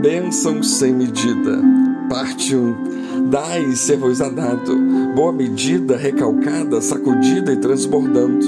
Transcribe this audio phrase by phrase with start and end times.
[0.00, 1.60] Bênção sem medida.
[2.08, 3.28] Parte 1.
[3.28, 4.74] Dai ser-vos-á dado.
[5.14, 8.46] Boa medida, recalcada, sacudida e transbordando.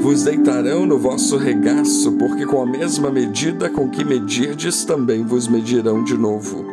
[0.00, 5.48] Vos deitarão no vosso regaço, porque com a mesma medida com que medirdes, também vos
[5.48, 6.64] medirão de novo.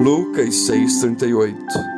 [0.00, 1.97] Lucas 6,38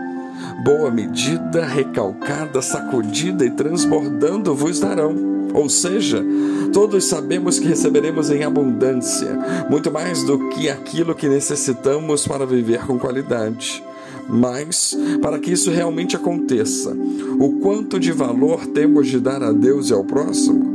[0.64, 6.24] Boa medida, recalcada, sacudida e transbordando vos darão ou seja,
[6.72, 9.36] todos sabemos que receberemos em abundância,
[9.68, 13.82] muito mais do que aquilo que necessitamos para viver com qualidade.
[14.28, 16.96] Mas, para que isso realmente aconteça,
[17.38, 20.70] o quanto de valor temos de dar a Deus e ao próximo?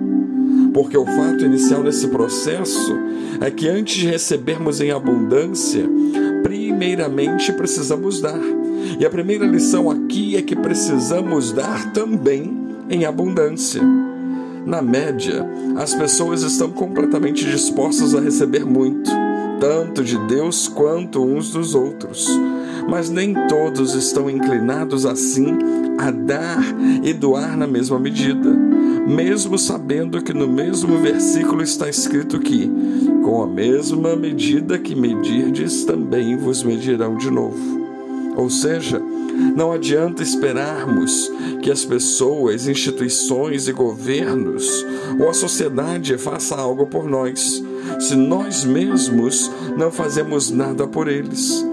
[0.74, 2.98] Porque o fato inicial nesse processo
[3.40, 5.90] é que antes de recebermos em abundância,
[6.46, 8.40] primeiramente precisamos dar.
[9.00, 12.56] E a primeira lição aqui é que precisamos dar também
[12.88, 13.82] em abundância.
[14.64, 15.44] Na média,
[15.76, 19.10] as pessoas estão completamente dispostas a receber muito,
[19.60, 22.30] tanto de Deus quanto uns dos outros.
[22.88, 25.58] Mas nem todos estão inclinados assim
[25.98, 26.64] a dar
[27.04, 28.52] e doar na mesma medida,
[29.08, 32.72] mesmo sabendo que no mesmo versículo está escrito que,
[33.26, 37.58] com a mesma medida que medirdes, também vos medirão de novo.
[38.38, 39.02] Ou seja,
[39.56, 44.86] não adianta esperarmos que as pessoas, instituições e governos
[45.20, 47.64] ou a sociedade faça algo por nós,
[48.00, 51.66] se nós mesmos não fazemos nada por eles.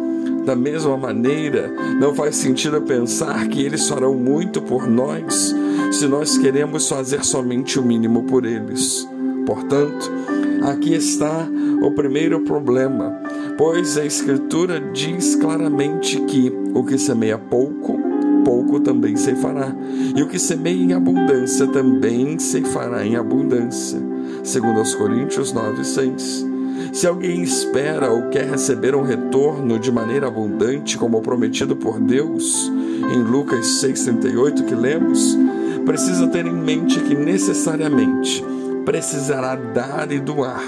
[0.46, 5.54] Da mesma maneira, não faz sentido pensar que eles farão muito por nós
[5.90, 9.06] se nós queremos fazer somente o mínimo por eles.
[9.44, 10.21] Portanto,
[10.64, 11.48] aqui está
[11.82, 13.20] o primeiro problema
[13.56, 17.98] Pois a Escritura diz claramente que o que semeia pouco,
[18.44, 19.74] pouco também se fará,
[20.16, 24.00] e o que semeia em abundância também se fará em abundância.
[24.42, 26.46] Segundo aos Coríntios 9, 6.
[26.92, 32.70] Se alguém espera ou quer receber um retorno de maneira abundante, como prometido por Deus,
[33.14, 35.38] em Lucas 6,38 que lemos,
[35.84, 38.44] precisa ter em mente que necessariamente
[38.84, 40.62] precisará dar e doar,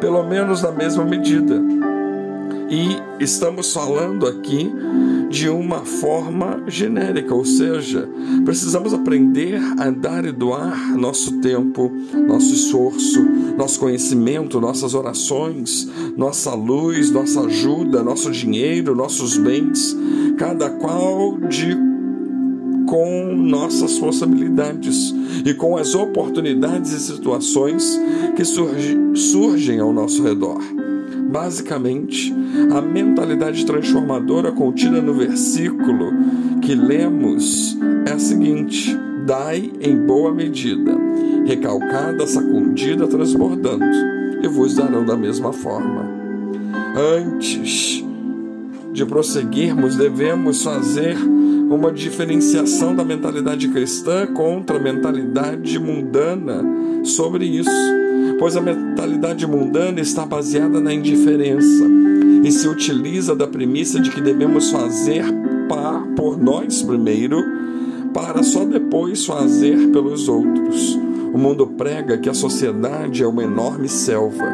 [0.00, 1.60] pelo menos na mesma medida.
[2.70, 4.70] E estamos falando aqui
[5.30, 8.08] de uma forma genérica, ou seja,
[8.44, 11.90] precisamos aprender a dar e doar nosso tempo,
[12.26, 13.22] nosso esforço,
[13.56, 19.96] nosso conhecimento, nossas orações, nossa luz, nossa ajuda, nosso dinheiro, nossos bens,
[20.36, 21.87] cada qual de
[22.88, 28.00] com nossas possibilidades e com as oportunidades e situações
[28.34, 30.58] que surge, surgem ao nosso redor.
[31.30, 32.34] Basicamente,
[32.72, 36.10] a mentalidade transformadora contida no versículo
[36.62, 37.76] que lemos
[38.06, 40.96] é a seguinte: dai em boa medida,
[41.44, 43.84] recalcada, sacudida, transbordando,
[44.42, 46.08] e vos darão da mesma forma.
[46.96, 48.02] Antes
[48.98, 51.16] de prosseguirmos, devemos fazer
[51.70, 56.64] uma diferenciação da mentalidade cristã contra a mentalidade mundana
[57.04, 57.70] sobre isso
[58.38, 61.84] pois a mentalidade mundana está baseada na indiferença
[62.44, 65.24] e se utiliza da premissa de que devemos fazer
[66.16, 67.42] por nós primeiro,
[68.14, 71.07] para só depois fazer pelos outros.
[71.32, 74.44] O mundo prega que a sociedade é uma enorme selva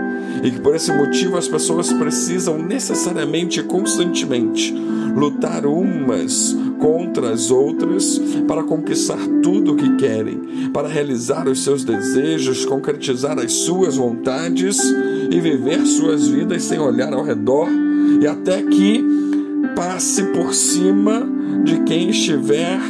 [0.43, 4.75] e que por esse motivo as pessoas precisam necessariamente e constantemente
[5.15, 11.84] lutar umas contra as outras para conquistar tudo o que querem, para realizar os seus
[11.84, 14.79] desejos, concretizar as suas vontades
[15.31, 17.69] e viver suas vidas sem olhar ao redor
[18.21, 19.05] e até que
[19.77, 21.27] passe por cima
[21.65, 22.81] de quem estiver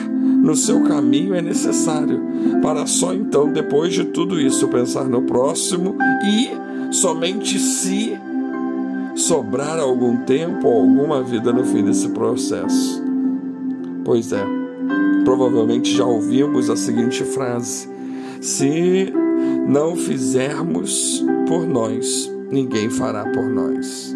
[0.45, 2.21] no seu caminho é necessário,
[2.61, 8.13] para só então, depois de tudo isso, pensar no próximo e somente se
[9.17, 13.03] sobrar algum tempo ou alguma vida no fim desse processo.
[14.05, 14.45] Pois é,
[15.25, 17.89] provavelmente já ouvimos a seguinte frase:
[18.43, 19.11] Se
[19.67, 24.15] não fizermos por nós, ninguém fará por nós.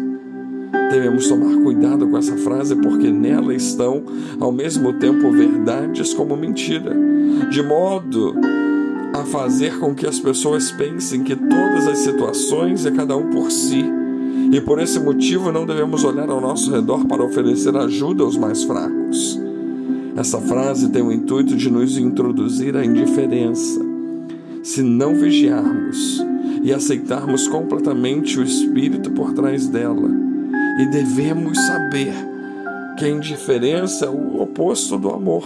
[0.99, 4.03] Devemos tomar cuidado com essa frase porque nela estão
[4.37, 6.93] ao mesmo tempo verdades como mentira,
[7.49, 8.35] de modo
[9.13, 13.49] a fazer com que as pessoas pensem que todas as situações é cada um por
[13.49, 13.85] si.
[14.51, 18.65] E por esse motivo não devemos olhar ao nosso redor para oferecer ajuda aos mais
[18.65, 19.39] fracos.
[20.17, 23.79] Essa frase tem o intuito de nos introduzir à indiferença.
[24.61, 26.21] Se não vigiarmos
[26.61, 30.27] e aceitarmos completamente o espírito por trás dela,
[30.79, 32.13] e devemos saber
[32.97, 35.43] que a indiferença é o oposto do amor.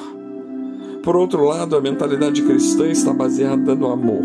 [1.03, 4.23] Por outro lado, a mentalidade cristã está baseada no amor.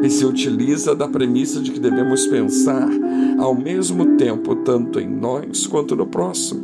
[0.00, 2.88] e se utiliza da premissa de que devemos pensar
[3.36, 6.62] ao mesmo tempo tanto em nós quanto no próximo.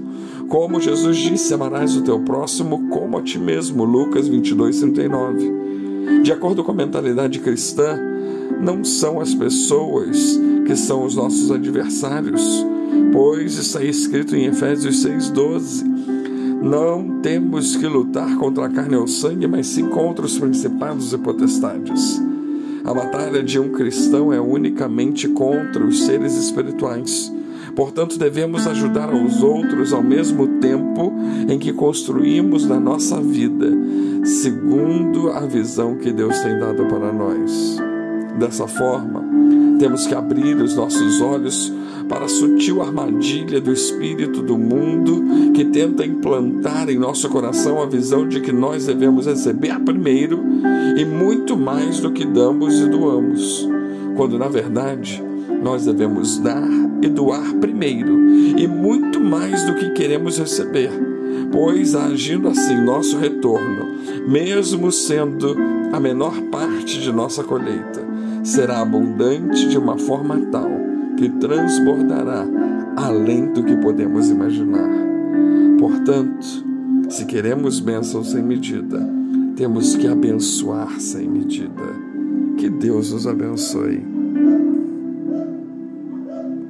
[0.48, 3.84] Como Jesus disse, amarás o teu próximo como a ti mesmo.
[3.84, 5.52] Lucas 22, 39.
[6.22, 7.98] De acordo com a mentalidade cristã,
[8.60, 12.64] não são as pessoas que são os nossos adversários,
[13.14, 15.84] pois está escrito em Efésios 6,12:
[16.60, 21.18] Não temos que lutar contra a carne ou sangue, mas sim contra os principados e
[21.18, 22.20] potestades.
[22.84, 27.32] A batalha de um cristão é unicamente contra os seres espirituais.
[27.76, 31.12] Portanto, devemos ajudar aos outros ao mesmo tempo
[31.48, 33.70] em que construímos na nossa vida,
[34.24, 37.78] segundo a visão que Deus tem dado para nós.
[38.38, 39.24] Dessa forma,
[39.78, 41.72] temos que abrir os nossos olhos
[42.08, 47.86] para a sutil armadilha do espírito do mundo que tenta implantar em nosso coração a
[47.86, 50.42] visão de que nós devemos receber primeiro
[50.96, 53.68] e muito mais do que damos e doamos,
[54.16, 55.22] quando na verdade
[55.62, 56.68] nós devemos dar
[57.02, 60.90] e doar primeiro e muito mais do que queremos receber,
[61.50, 63.86] pois agindo assim nosso retorno,
[64.28, 65.56] mesmo sendo
[65.92, 68.04] a menor parte de nossa colheita,
[68.42, 70.83] será abundante de uma forma tal
[71.16, 72.46] que transbordará
[72.96, 74.90] além do que podemos imaginar.
[75.78, 76.64] Portanto,
[77.08, 79.00] se queremos bênção sem medida,
[79.56, 82.04] temos que abençoar sem medida.
[82.56, 84.23] Que Deus nos abençoe.